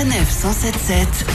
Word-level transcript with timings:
Sanef 0.00 0.30
177 0.30 1.26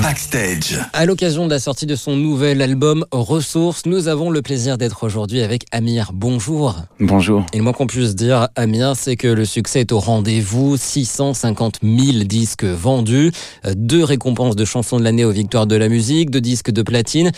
Backstage. 0.00 0.78
À 0.92 1.06
l'occasion 1.06 1.46
de 1.46 1.50
la 1.50 1.58
sortie 1.58 1.86
de 1.86 1.96
son 1.96 2.14
nouvel 2.14 2.62
album 2.62 3.04
Ressources, 3.10 3.84
nous 3.84 4.06
avons 4.06 4.30
le 4.30 4.42
plaisir 4.42 4.78
d'être 4.78 5.02
aujourd'hui 5.02 5.42
avec 5.42 5.64
Amir. 5.72 6.12
Bonjour. 6.14 6.76
Bonjour. 7.00 7.44
Et 7.52 7.56
le 7.56 7.64
moins 7.64 7.72
qu'on 7.72 7.88
puisse 7.88 8.14
dire, 8.14 8.46
Amir, 8.54 8.94
c'est 8.94 9.16
que 9.16 9.26
le 9.26 9.44
succès 9.44 9.80
est 9.80 9.90
au 9.90 9.98
rendez-vous. 9.98 10.76
650 10.76 11.80
000 11.82 12.22
disques 12.26 12.62
vendus, 12.62 13.32
deux 13.74 14.04
récompenses 14.04 14.54
de 14.54 14.64
chansons 14.64 15.00
de 15.00 15.02
l'année 15.02 15.24
aux 15.24 15.32
victoires 15.32 15.66
de 15.66 15.74
la 15.74 15.88
musique, 15.88 16.30
deux 16.30 16.40
disques 16.40 16.70
de 16.70 16.82
platine. 16.82 17.32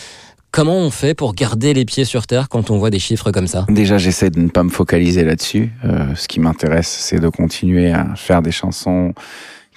Comment 0.51 0.77
on 0.77 0.91
fait 0.91 1.15
pour 1.15 1.33
garder 1.33 1.73
les 1.73 1.85
pieds 1.85 2.05
sur 2.05 2.27
terre 2.27 2.47
quand 2.47 2.69
on 2.69 2.77
voit 2.77 2.91
des 2.91 2.99
chiffres 2.99 3.31
comme 3.31 3.47
ça? 3.47 3.65
Déjà, 3.69 3.97
j'essaie 3.97 4.29
de 4.29 4.39
ne 4.39 4.49
pas 4.49 4.61
me 4.61 4.69
focaliser 4.69 5.23
là-dessus. 5.23 5.71
Euh, 5.83 6.13
ce 6.15 6.27
qui 6.27 6.39
m'intéresse, 6.39 6.87
c'est 6.87 7.19
de 7.19 7.29
continuer 7.29 7.91
à 7.91 8.13
faire 8.15 8.43
des 8.43 8.51
chansons 8.51 9.13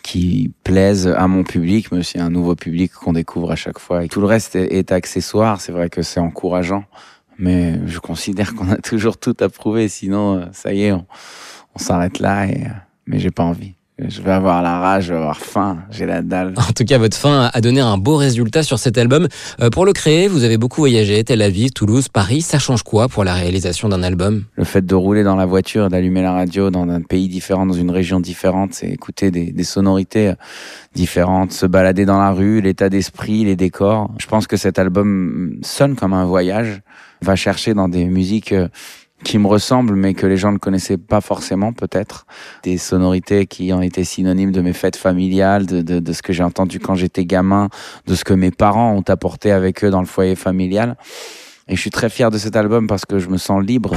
qui 0.03 0.53
plaisent 0.65 1.07
à 1.07 1.27
mon 1.29 1.45
public, 1.45 1.93
mais 1.93 2.01
à 2.17 2.25
un 2.25 2.31
nouveau 2.31 2.55
public 2.55 2.93
qu'on 2.93 3.13
découvre 3.13 3.53
à 3.53 3.57
chaque 3.57 3.79
fois. 3.79 4.05
Et 4.05 4.09
tout 4.09 4.21
le 4.21 4.27
reste 4.27 4.57
est, 4.57 4.73
est 4.73 4.93
accessoire. 4.93 5.61
C'est 5.61 5.73
vrai 5.73 5.89
que 5.89 6.03
c'est 6.03 6.21
encourageant, 6.21 6.85
mais 7.39 7.79
je 7.87 7.99
considère 7.99 8.55
qu'on 8.55 8.71
a 8.71 8.77
toujours 8.91 9.19
tout 9.19 9.37
à 9.41 9.49
prouver. 9.49 9.89
Sinon, 9.89 10.39
euh, 10.39 10.45
ça 10.53 10.73
y 10.73 10.85
est, 10.85 10.93
on, 10.93 11.07
on 11.75 11.79
s'arrête 11.79 12.19
là. 12.19 12.47
Et, 12.47 12.65
euh, 12.65 12.71
mais 13.07 13.19
j'ai 13.19 13.31
pas 13.31 13.45
envie. 13.45 13.75
Je 14.09 14.21
vais 14.23 14.31
avoir 14.31 14.63
la 14.63 14.79
rage, 14.79 15.05
je 15.05 15.13
vais 15.13 15.19
avoir 15.19 15.39
faim, 15.39 15.79
j'ai 15.91 16.07
la 16.07 16.23
dalle. 16.23 16.55
En 16.57 16.73
tout 16.73 16.85
cas, 16.85 16.99
votre 16.99 17.17
fin 17.17 17.51
a 17.53 17.61
donné 17.61 17.81
un 17.81 17.99
beau 17.99 18.17
résultat 18.17 18.63
sur 18.63 18.79
cet 18.79 18.99
album. 18.99 19.29
Euh, 19.61 19.71
pour 19.71 19.87
le 19.87 19.93
créer, 19.93 20.29
vous 20.29 20.45
avez 20.45 20.59
beaucoup 20.59 20.81
voyagé, 20.81 21.23
Tel 21.25 21.43
Aviv, 21.43 21.71
Toulouse, 21.71 22.09
Paris. 22.09 22.43
Ça 22.43 22.59
change 22.59 22.83
quoi 22.83 23.09
pour 23.09 23.25
la 23.25 23.35
réalisation 23.35 23.89
d'un 23.89 24.03
album? 24.03 24.45
Le 24.57 24.65
fait 24.65 24.85
de 24.85 24.95
rouler 24.95 25.25
dans 25.25 25.37
la 25.37 25.47
voiture, 25.47 25.89
d'allumer 25.89 26.23
la 26.23 26.33
radio 26.33 26.71
dans 26.71 26.89
un 26.89 27.01
pays 27.01 27.29
différent, 27.29 27.67
dans 27.67 27.75
une 27.75 27.91
région 27.91 28.21
différente, 28.21 28.75
c'est 28.75 28.89
écouter 28.89 29.31
des, 29.31 29.53
des 29.53 29.65
sonorités 29.65 30.29
euh, 30.29 30.35
différentes, 30.95 31.53
se 31.53 31.67
balader 31.67 32.05
dans 32.05 32.19
la 32.19 32.33
rue, 32.33 32.61
l'état 32.61 32.89
d'esprit, 32.89 33.45
les 33.45 33.57
décors. 33.57 34.11
Je 34.19 34.27
pense 34.27 34.47
que 34.47 34.57
cet 34.57 34.79
album 34.79 35.59
sonne 35.63 35.97
comme 35.97 36.13
un 36.13 36.25
voyage, 36.25 36.81
va 37.23 37.37
chercher 37.37 37.75
dans 37.75 37.89
des 37.89 38.05
musiques 38.05 38.53
euh, 38.53 38.69
qui 39.25 39.39
me 39.39 39.47
ressemblent, 39.47 39.97
mais 39.97 40.15
que 40.15 40.27
les 40.27 40.37
gens 40.37 40.53
ne 40.53 40.59
connaissaient 40.59 40.99
pas 40.99 41.21
forcément, 41.21 41.73
peut-être. 41.73 42.27
Des 42.63 42.79
sonorités 42.79 43.47
qui 43.47 43.73
ont 43.73 43.83
été 43.83 44.05
synonymes 44.05 44.53
de 44.53 44.61
mes 44.61 44.73
fêtes 44.73 44.97
familiales, 44.97 45.67
de, 45.67 45.83
de, 45.83 45.99
de 45.99 46.13
ce 46.13 46.23
que 46.23 46.33
j'ai 46.33 46.43
entendu 46.43 46.81
quand 46.81 46.95
j'étais 46.95 47.25
gamin, 47.25 47.69
de 48.07 48.15
ce 48.15 48.25
que 48.25 48.35
mes 48.35 48.51
parents 48.51 48.93
ont 48.93 49.05
apporté 49.09 49.53
avec 49.53 49.85
eux 49.85 49.91
dans 49.91 50.01
le 50.01 50.07
foyer 50.07 50.35
familial. 50.35 50.97
Et 51.69 51.77
je 51.77 51.81
suis 51.81 51.91
très 51.91 52.11
fier 52.11 52.31
de 52.31 52.39
cet 52.39 52.57
album 52.57 52.87
parce 52.87 53.05
que 53.05 53.19
je 53.19 53.29
me 53.29 53.39
sens 53.39 53.63
libre. 53.63 53.95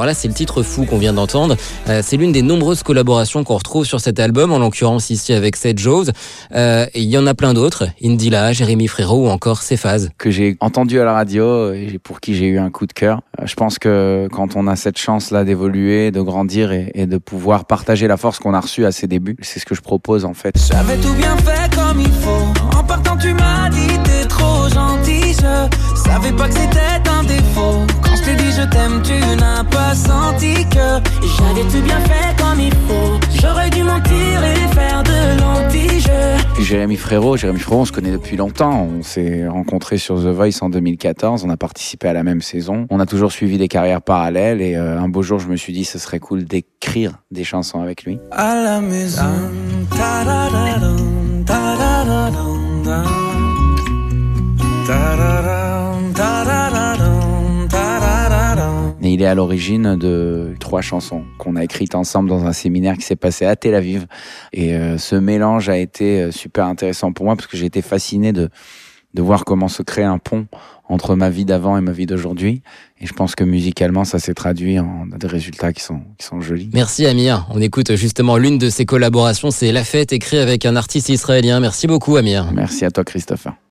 Alors 0.00 0.06
là, 0.06 0.14
c'est 0.14 0.28
le 0.28 0.34
titre 0.34 0.62
fou 0.62 0.86
qu'on 0.86 0.96
vient 0.96 1.12
d'entendre. 1.12 1.56
Euh, 1.90 2.00
c'est 2.02 2.16
l'une 2.16 2.32
des 2.32 2.40
nombreuses 2.40 2.82
collaborations 2.82 3.44
qu'on 3.44 3.56
retrouve 3.58 3.84
sur 3.84 4.00
cet 4.00 4.18
album, 4.18 4.50
en 4.50 4.58
l'occurrence 4.58 5.10
ici 5.10 5.34
avec 5.34 5.56
Seth 5.56 5.78
Jones. 5.78 6.10
Euh, 6.54 6.86
et 6.94 7.02
il 7.02 7.08
y 7.10 7.18
en 7.18 7.26
a 7.26 7.34
plein 7.34 7.52
d'autres. 7.52 7.84
Indila, 8.02 8.54
Jérémy 8.54 8.88
Frérot 8.88 9.26
ou 9.26 9.28
encore 9.28 9.60
Cephase. 9.60 10.08
que 10.16 10.30
j'ai 10.30 10.56
entendu 10.60 10.98
à 11.00 11.04
la 11.04 11.12
radio 11.12 11.74
et 11.74 11.98
pour 12.02 12.20
qui 12.20 12.34
j'ai 12.34 12.46
eu 12.46 12.58
un 12.58 12.70
coup 12.70 12.86
de 12.86 12.94
cœur. 12.94 13.20
Euh, 13.38 13.44
Je 13.44 13.54
pense 13.56 13.78
que 13.78 14.26
quand 14.32 14.56
on 14.56 14.66
a 14.68 14.74
cette 14.74 14.96
chance-là 14.96 15.44
d'évoluer, 15.44 16.10
de 16.12 16.22
grandir 16.22 16.72
et, 16.72 16.90
et 16.94 17.04
de 17.04 17.18
pouvoir 17.18 17.66
partager 17.66 18.08
la 18.08 18.16
force 18.16 18.38
qu'on 18.38 18.54
a 18.54 18.60
reçue 18.60 18.86
à 18.86 18.92
ses 18.92 19.06
débuts, 19.06 19.36
c'est 19.42 19.60
ce 19.60 19.66
que 19.66 19.74
je 19.74 19.82
propose 19.82 20.24
en 20.24 20.32
fait. 20.32 20.54
J'avais 20.66 20.96
tout 20.96 21.12
bien 21.12 21.36
fait 21.36 21.76
comme 21.76 22.00
il 22.00 22.10
faut. 22.10 22.78
En 22.78 22.82
partant, 22.84 23.18
tu 23.18 23.34
m'as 23.34 23.68
dit 23.68 23.98
t'es 24.04 24.26
trop 24.26 24.66
gentil. 24.72 25.34
Je 25.34 26.00
savais 26.08 26.32
pas 26.32 26.48
que 26.48 26.54
c'était 26.54 27.10
un 27.10 27.22
défaut. 27.24 27.84
T'ai 28.30 28.36
dit 28.36 28.52
je 28.52 28.62
t'aime, 28.62 29.02
tu 29.02 29.18
n'as 29.40 29.64
pas 29.64 29.92
senti 29.92 30.54
que 30.68 31.00
j'avais 31.36 31.68
tout 31.68 31.82
bien 31.82 31.98
fait 32.00 32.40
comme 32.40 32.60
il 32.60 32.72
faut. 32.72 33.18
J'aurais 33.40 33.70
dû 33.70 33.82
mentir 33.82 34.44
et 34.44 34.72
faire 34.72 35.02
de 35.02 35.40
l'anti-jeu. 35.40 36.62
Jérémy 36.62 36.96
Frérot, 36.96 37.36
Jérémy 37.36 37.58
Frérot, 37.58 37.80
on 37.80 37.84
se 37.84 37.90
connaît 37.90 38.12
depuis 38.12 38.36
longtemps. 38.36 38.86
On 38.98 39.02
s'est 39.02 39.48
rencontrés 39.48 39.98
sur 39.98 40.16
The 40.16 40.26
Voice 40.26 40.60
en 40.60 40.70
2014. 40.70 41.44
On 41.44 41.50
a 41.50 41.56
participé 41.56 42.06
à 42.06 42.12
la 42.12 42.22
même 42.22 42.40
saison. 42.40 42.86
On 42.90 43.00
a 43.00 43.06
toujours 43.06 43.32
suivi 43.32 43.58
des 43.58 43.66
carrières 43.66 44.02
parallèles 44.02 44.62
et 44.62 44.76
euh, 44.76 45.00
un 45.00 45.08
beau 45.08 45.22
jour, 45.22 45.40
je 45.40 45.48
me 45.48 45.56
suis 45.56 45.72
dit, 45.72 45.84
ce 45.84 45.98
serait 45.98 46.20
cool 46.20 46.44
d'écrire 46.44 47.18
des 47.32 47.42
chansons 47.42 47.80
avec 47.80 48.04
lui. 48.04 48.20
À 48.30 48.54
la 48.54 48.80
maison. 48.80 49.24
Il 59.20 59.24
est 59.24 59.26
à 59.26 59.34
l'origine 59.34 59.96
de 59.96 60.54
trois 60.60 60.80
chansons 60.80 61.24
qu'on 61.36 61.54
a 61.54 61.62
écrites 61.62 61.94
ensemble 61.94 62.30
dans 62.30 62.46
un 62.46 62.54
séminaire 62.54 62.96
qui 62.96 63.02
s'est 63.02 63.16
passé 63.16 63.44
à 63.44 63.54
Tel 63.54 63.74
Aviv. 63.74 64.06
Et 64.54 64.74
euh, 64.74 64.96
ce 64.96 65.14
mélange 65.14 65.68
a 65.68 65.76
été 65.76 66.22
euh, 66.22 66.30
super 66.30 66.64
intéressant 66.64 67.12
pour 67.12 67.26
moi 67.26 67.36
parce 67.36 67.46
que 67.46 67.58
j'ai 67.58 67.66
été 67.66 67.82
fasciné 67.82 68.32
de, 68.32 68.48
de 69.12 69.22
voir 69.22 69.44
comment 69.44 69.68
se 69.68 69.82
crée 69.82 70.04
un 70.04 70.16
pont 70.16 70.46
entre 70.88 71.16
ma 71.16 71.28
vie 71.28 71.44
d'avant 71.44 71.76
et 71.76 71.82
ma 71.82 71.92
vie 71.92 72.06
d'aujourd'hui. 72.06 72.62
Et 72.98 73.06
je 73.06 73.12
pense 73.12 73.34
que 73.34 73.44
musicalement, 73.44 74.04
ça 74.04 74.18
s'est 74.18 74.32
traduit 74.32 74.78
en 74.78 75.04
des 75.06 75.26
résultats 75.26 75.74
qui 75.74 75.82
sont, 75.82 76.00
qui 76.16 76.24
sont 76.24 76.40
jolis. 76.40 76.70
Merci 76.72 77.04
Amir. 77.04 77.46
On 77.50 77.60
écoute 77.60 77.94
justement 77.96 78.38
l'une 78.38 78.56
de 78.56 78.70
ses 78.70 78.86
collaborations, 78.86 79.50
c'est 79.50 79.70
La 79.70 79.84
Fête, 79.84 80.14
écrit 80.14 80.38
avec 80.38 80.64
un 80.64 80.76
artiste 80.76 81.10
israélien. 81.10 81.60
Merci 81.60 81.86
beaucoup 81.86 82.16
Amir. 82.16 82.50
Merci 82.54 82.86
à 82.86 82.90
toi, 82.90 83.04
Christopher. 83.04 83.52